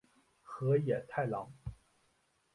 [0.41, 1.53] 河野太郎。